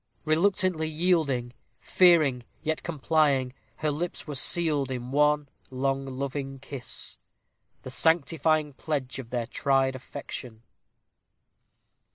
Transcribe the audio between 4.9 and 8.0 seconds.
one long, loving kiss, the